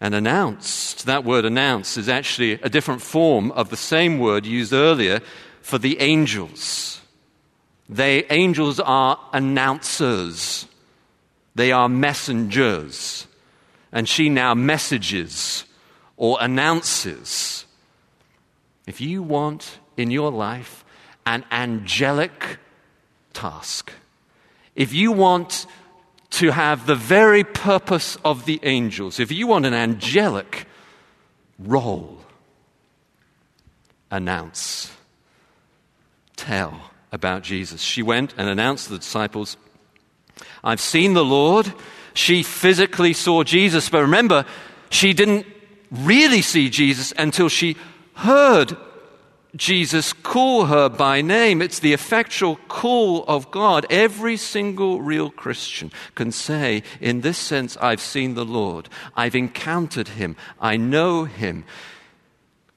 and 0.00 0.14
announced. 0.14 1.06
That 1.06 1.24
word 1.24 1.44
announce 1.44 1.96
is 1.96 2.08
actually 2.08 2.52
a 2.52 2.68
different 2.68 3.02
form 3.02 3.50
of 3.52 3.70
the 3.70 3.76
same 3.76 4.18
word 4.18 4.46
used 4.46 4.72
earlier 4.72 5.20
for 5.60 5.78
the 5.78 6.00
angels. 6.00 7.00
They, 7.88 8.24
angels 8.24 8.80
are 8.80 9.18
announcers, 9.32 10.66
they 11.54 11.72
are 11.72 11.88
messengers. 11.88 13.26
And 13.90 14.06
she 14.06 14.28
now 14.28 14.54
messages 14.54 15.64
or 16.18 16.36
announces. 16.40 17.64
If 18.86 19.00
you 19.00 19.22
want 19.22 19.78
in 19.96 20.10
your 20.10 20.30
life 20.30 20.84
an 21.24 21.44
angelic 21.50 22.58
task, 23.38 23.92
if 24.74 24.92
you 24.92 25.12
want 25.12 25.66
to 26.30 26.50
have 26.50 26.86
the 26.86 26.96
very 26.96 27.44
purpose 27.44 28.16
of 28.24 28.46
the 28.46 28.58
angels, 28.64 29.20
if 29.20 29.30
you 29.30 29.46
want 29.46 29.64
an 29.64 29.74
angelic 29.74 30.66
role, 31.58 32.18
announce, 34.10 34.90
tell 36.36 36.90
about 37.12 37.42
Jesus. 37.42 37.80
She 37.80 38.02
went 38.02 38.34
and 38.36 38.48
announced 38.48 38.86
to 38.86 38.92
the 38.92 38.98
disciples, 38.98 39.56
I've 40.64 40.80
seen 40.80 41.14
the 41.14 41.24
Lord. 41.24 41.72
She 42.14 42.42
physically 42.42 43.12
saw 43.12 43.44
Jesus, 43.44 43.88
but 43.88 44.02
remember, 44.02 44.44
she 44.90 45.12
didn't 45.12 45.46
really 45.90 46.42
see 46.42 46.68
Jesus 46.70 47.12
until 47.16 47.48
she 47.48 47.76
heard 48.14 48.76
Jesus 49.56 50.12
call 50.12 50.66
her 50.66 50.88
by 50.88 51.22
name. 51.22 51.62
It's 51.62 51.78
the 51.78 51.94
effectual 51.94 52.56
call 52.68 53.24
of 53.24 53.50
God. 53.50 53.86
Every 53.88 54.36
single 54.36 55.00
real 55.00 55.30
Christian 55.30 55.90
can 56.14 56.32
say, 56.32 56.82
in 57.00 57.22
this 57.22 57.38
sense, 57.38 57.76
I've 57.78 58.00
seen 58.00 58.34
the 58.34 58.44
Lord. 58.44 58.88
I've 59.16 59.34
encountered 59.34 60.08
him. 60.08 60.36
I 60.60 60.76
know 60.76 61.24
him. 61.24 61.64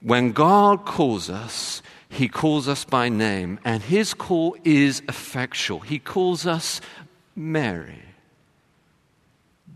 When 0.01 0.31
God 0.31 0.85
calls 0.85 1.29
us, 1.29 1.81
he 2.09 2.27
calls 2.27 2.67
us 2.67 2.83
by 2.85 3.09
name, 3.09 3.59
and 3.63 3.83
his 3.83 4.13
call 4.13 4.55
is 4.63 5.01
effectual. 5.07 5.79
He 5.81 5.99
calls 5.99 6.45
us 6.45 6.81
Mary, 7.35 8.03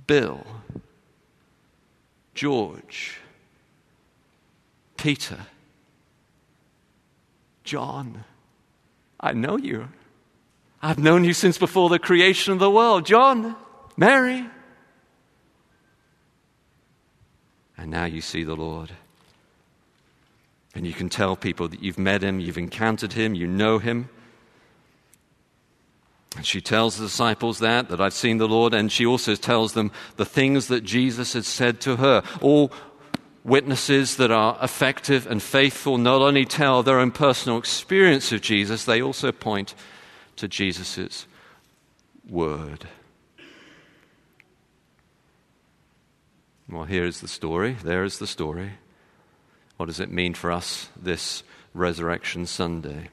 Bill, 0.08 0.46
George, 2.34 3.20
Peter, 4.98 5.40
John. 7.66 8.24
I 9.20 9.34
know 9.34 9.58
you. 9.58 9.90
I've 10.82 11.00
known 11.00 11.24
you 11.24 11.34
since 11.34 11.58
before 11.58 11.90
the 11.90 12.00
creation 12.00 12.54
of 12.54 12.60
the 12.60 12.70
world. 12.72 13.06
John, 13.06 13.56
Mary. 13.98 14.46
And 17.78 17.92
now 17.92 18.06
you 18.06 18.22
see 18.22 18.44
the 18.44 18.56
Lord. 18.56 18.92
And 20.76 20.86
you 20.86 20.94
can 20.94 21.10
tell 21.10 21.36
people 21.36 21.68
that 21.70 21.82
you've 21.82 21.98
met 21.98 22.22
him, 22.22 22.40
you've 22.40 22.58
encountered 22.58 23.14
him, 23.14 23.34
you 23.34 23.48
know 23.48 23.80
him. 23.80 24.10
And 26.36 26.46
she 26.46 26.60
tells 26.60 26.98
the 26.98 27.06
disciples 27.06 27.60
that, 27.60 27.88
that 27.90 28.02
I've 28.02 28.14
seen 28.14 28.38
the 28.38 28.48
Lord, 28.48 28.74
and 28.74 28.92
she 28.92 29.06
also 29.06 29.36
tells 29.36 29.74
them 29.74 29.92
the 30.18 30.26
things 30.26 30.68
that 30.68 30.84
Jesus 30.84 31.32
had 31.32 31.46
said 31.46 31.80
to 31.82 31.96
her. 31.96 32.24
All 32.42 32.74
witnesses 33.46 34.18
that 34.18 34.32
are 34.32 34.58
effective 34.62 35.28
and 35.28 35.42
faithful 35.42 35.98
not 36.00 36.22
only 36.22 36.44
tell 36.46 36.82
their 36.82 37.00
own 37.00 37.12
personal 37.12 37.60
experience 37.60 38.32
of 38.32 38.42
Jesus, 38.42 38.84
they 38.84 39.02
also 39.02 39.32
point 39.32 39.76
to 40.36 40.48
Jesus' 40.48 41.28
word. 42.28 42.88
Well, 46.68 46.86
here 46.86 47.06
is 47.06 47.22
the 47.22 47.28
story. 47.28 47.78
There 47.84 48.04
is 48.04 48.18
the 48.18 48.26
story. 48.26 48.72
What 49.78 49.86
does 49.86 50.00
it 50.00 50.12
mean 50.12 50.34
for 50.34 50.52
us 50.52 50.90
this 51.00 51.44
Resurrection 51.76 52.48
Sunday? 52.48 53.10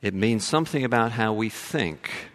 It 0.00 0.14
means 0.14 0.46
something 0.46 0.84
about 0.84 1.12
how 1.12 1.34
we 1.34 1.50
think, 1.50 2.30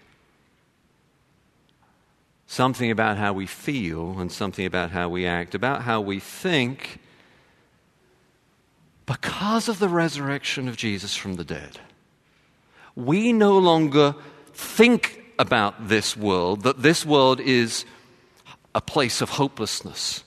something 2.52 2.92
about 2.92 3.18
how 3.18 3.32
we 3.32 3.46
feel, 3.46 4.20
and 4.20 4.30
something 4.30 4.66
about 4.66 4.92
how 4.92 5.08
we 5.08 5.26
act. 5.26 5.56
About 5.56 5.84
how 5.84 6.02
we 6.02 6.20
think 6.20 7.00
because 9.06 9.70
of 9.70 9.80
the 9.80 9.88
resurrection 9.88 10.68
of 10.68 10.76
Jesus 10.76 11.16
from 11.16 11.36
the 11.36 11.46
dead. 11.46 11.80
We 12.94 13.32
no 13.32 13.58
longer 13.58 14.16
think 14.54 15.24
about 15.40 15.88
this 15.88 16.18
world, 16.18 16.64
that 16.64 16.82
this 16.82 17.06
world 17.06 17.40
is 17.40 17.86
a 18.76 18.82
place 18.82 19.22
of 19.22 19.30
hopelessness, 19.30 20.26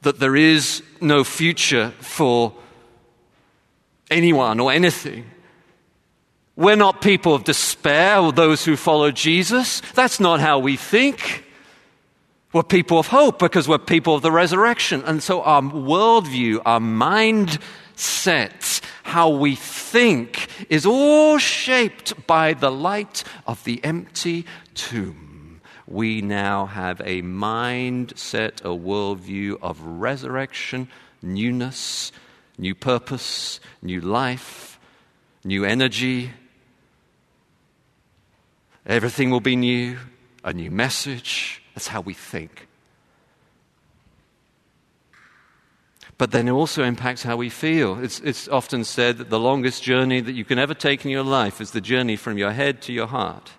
that 0.00 0.18
there 0.18 0.36
is 0.36 0.82
no 1.02 1.22
future 1.22 1.92
for 2.00 2.54
anyone 4.10 4.58
or 4.58 4.72
anything. 4.72 5.26
We're 6.56 6.76
not 6.76 7.02
people 7.02 7.34
of 7.34 7.44
despair 7.44 8.18
or 8.18 8.32
those 8.32 8.64
who 8.64 8.76
follow 8.76 9.10
Jesus. 9.10 9.82
That's 9.94 10.18
not 10.18 10.40
how 10.40 10.58
we 10.58 10.76
think. 10.76 11.44
We're 12.54 12.62
people 12.62 12.98
of 12.98 13.08
hope 13.08 13.38
because 13.38 13.68
we're 13.68 13.76
people 13.76 14.14
of 14.14 14.22
the 14.22 14.32
resurrection. 14.32 15.02
And 15.04 15.22
so 15.22 15.42
our 15.42 15.60
worldview, 15.60 16.62
our 16.64 16.80
mindset, 16.80 18.80
how 19.02 19.28
we 19.28 19.54
think 19.54 20.48
is 20.70 20.86
all 20.86 21.36
shaped 21.36 22.26
by 22.26 22.54
the 22.54 22.70
light 22.70 23.22
of 23.46 23.62
the 23.64 23.84
empty 23.84 24.46
tomb. 24.74 25.60
We 25.86 26.22
now 26.22 26.64
have 26.64 27.00
a 27.00 27.20
mindset, 27.20 28.62
a 28.62 28.74
worldview 28.74 29.58
of 29.60 29.82
resurrection, 29.82 30.88
newness, 31.20 32.12
new 32.56 32.74
purpose, 32.74 33.60
new 33.82 34.00
life, 34.00 34.80
new 35.44 35.66
energy, 35.66 36.30
Everything 38.86 39.30
will 39.30 39.40
be 39.40 39.56
new, 39.56 39.98
a 40.44 40.52
new 40.52 40.70
message. 40.70 41.62
That's 41.74 41.88
how 41.88 42.00
we 42.00 42.14
think. 42.14 42.68
But 46.18 46.30
then 46.30 46.48
it 46.48 46.52
also 46.52 46.82
impacts 46.82 47.24
how 47.24 47.36
we 47.36 47.50
feel. 47.50 48.02
It's, 48.02 48.20
it's 48.20 48.48
often 48.48 48.84
said 48.84 49.18
that 49.18 49.28
the 49.28 49.40
longest 49.40 49.82
journey 49.82 50.20
that 50.20 50.32
you 50.32 50.44
can 50.44 50.58
ever 50.58 50.72
take 50.72 51.04
in 51.04 51.10
your 51.10 51.24
life 51.24 51.60
is 51.60 51.72
the 51.72 51.80
journey 51.80 52.16
from 52.16 52.38
your 52.38 52.52
head 52.52 52.80
to 52.82 52.92
your 52.92 53.06
heart. 53.06 53.52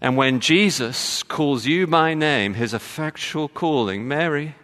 And 0.00 0.16
when 0.16 0.38
Jesus 0.38 1.22
calls 1.22 1.66
you 1.66 1.86
by 1.86 2.14
name, 2.14 2.54
his 2.54 2.74
effectual 2.74 3.48
calling, 3.48 4.06
Mary, 4.06 4.54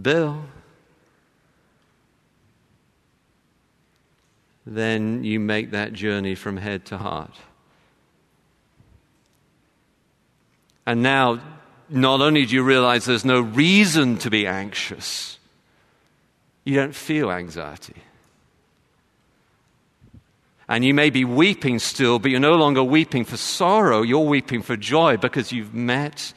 Bill, 0.00 0.44
then 4.66 5.24
you 5.24 5.40
make 5.40 5.70
that 5.70 5.92
journey 5.92 6.34
from 6.34 6.56
head 6.56 6.84
to 6.86 6.98
heart. 6.98 7.34
And 10.86 11.02
now, 11.02 11.40
not 11.88 12.20
only 12.20 12.46
do 12.46 12.54
you 12.54 12.62
realize 12.62 13.04
there's 13.04 13.24
no 13.24 13.40
reason 13.40 14.18
to 14.18 14.30
be 14.30 14.46
anxious, 14.46 15.38
you 16.64 16.74
don't 16.74 16.94
feel 16.94 17.30
anxiety. 17.30 18.02
And 20.68 20.84
you 20.84 20.94
may 20.94 21.10
be 21.10 21.24
weeping 21.24 21.80
still, 21.80 22.20
but 22.20 22.30
you're 22.30 22.38
no 22.38 22.54
longer 22.54 22.84
weeping 22.84 23.24
for 23.24 23.36
sorrow, 23.36 24.02
you're 24.02 24.20
weeping 24.20 24.62
for 24.62 24.76
joy 24.76 25.16
because 25.16 25.50
you've 25.50 25.74
met 25.74 26.32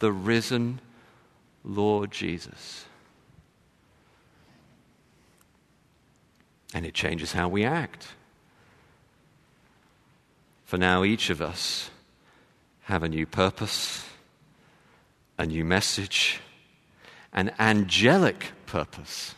the 0.00 0.10
risen 0.10 0.80
Lord 1.64 2.10
Jesus. 2.10 2.83
And 6.74 6.84
it 6.84 6.92
changes 6.92 7.32
how 7.32 7.48
we 7.48 7.64
act. 7.64 8.08
For 10.64 10.76
now, 10.76 11.04
each 11.04 11.30
of 11.30 11.40
us 11.40 11.90
have 12.82 13.02
a 13.02 13.08
new 13.08 13.24
purpose, 13.24 14.04
a 15.38 15.46
new 15.46 15.64
message, 15.64 16.40
an 17.32 17.52
angelic 17.58 18.52
purpose 18.66 19.34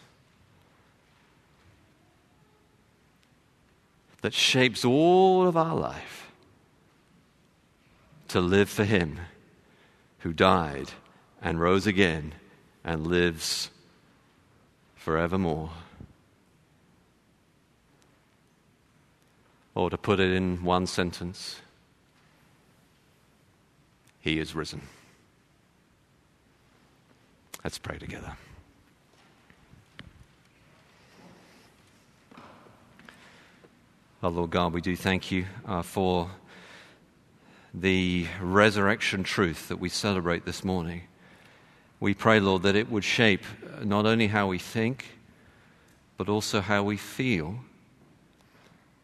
that 4.23 4.35
shapes 4.35 4.85
all 4.85 5.47
of 5.47 5.57
our 5.57 5.77
life 5.77 6.33
to 8.29 8.41
live 8.41 8.69
for 8.69 8.85
Him 8.85 9.21
who 10.21 10.33
died 10.33 10.91
and 11.41 11.61
rose 11.61 11.87
again 11.87 12.33
and 12.83 13.07
lives 13.07 13.71
forevermore. 14.97 15.71
Or 19.77 19.91
to 19.91 19.99
put 19.99 20.21
it 20.21 20.33
in 20.33 20.65
one 20.65 20.87
sentence, 20.87 21.61
He 24.21 24.39
is 24.39 24.55
risen. 24.55 24.81
Let's 27.63 27.77
pray 27.77 27.99
together. 27.99 28.33
Oh, 34.23 34.31
Lord 34.31 34.51
God, 34.51 34.73
we 34.73 34.81
do 34.81 34.97
thank 34.97 35.31
you 35.31 35.45
uh, 35.67 35.83
for 35.83 36.31
the 37.75 38.27
resurrection 38.41 39.25
truth 39.25 39.69
that 39.69 39.79
we 39.79 39.91
celebrate 39.91 40.47
this 40.47 40.65
morning. 40.65 41.03
We 42.01 42.15
pray, 42.15 42.41
Lord, 42.41 42.63
that 42.63 42.77
it 42.77 42.91
would 42.91 43.05
shape 43.05 43.45
not 43.85 44.07
only 44.07 44.29
how 44.29 44.47
we 44.47 44.59
think, 44.59 45.19
but 46.17 46.31
also 46.31 46.63
how 46.63 46.83
we 46.83 46.97
feel 46.97 47.59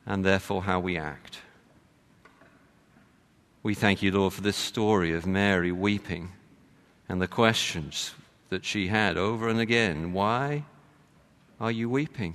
and 0.06 0.24
therefore 0.24 0.62
how 0.62 0.80
we 0.80 0.96
act. 0.96 1.38
We 3.62 3.74
thank 3.74 4.02
you, 4.02 4.10
Lord, 4.10 4.32
for 4.32 4.40
this 4.40 4.56
story 4.56 5.12
of 5.12 5.24
Mary 5.24 5.70
weeping 5.70 6.32
and 7.08 7.22
the 7.22 7.28
questions 7.28 8.14
that 8.48 8.64
she 8.64 8.88
had 8.88 9.16
over 9.16 9.48
and 9.48 9.60
again. 9.60 10.12
Why 10.12 10.64
are 11.60 11.70
you 11.70 11.88
weeping? 11.88 12.34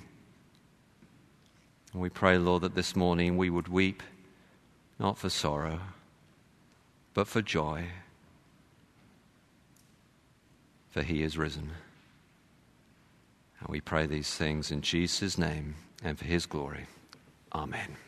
And 1.92 2.02
we 2.02 2.10
pray, 2.10 2.38
Lord, 2.38 2.64
that 2.64 2.76
this 2.76 2.96
morning 2.96 3.38
we 3.38 3.50
would 3.50 3.68
weep 3.68 4.02
not 5.00 5.18
for 5.18 5.30
sorrow, 5.30 5.80
but 7.14 7.28
for 7.28 7.42
joy, 7.42 7.86
for 10.90 11.04
he 11.04 11.24
is 11.24 11.38
risen. 11.38 11.72
And 13.60 13.70
we 13.70 13.82
pray 13.82 14.06
these 14.06 14.34
things 14.34 14.72
in 14.72 14.82
Jesus' 14.82 15.38
name 15.38 15.76
and 16.04 16.18
for 16.18 16.26
his 16.26 16.46
glory. 16.46 16.88
Amen. 17.54 18.07